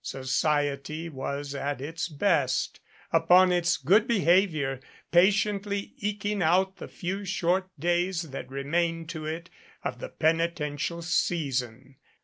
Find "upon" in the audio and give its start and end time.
3.13-3.51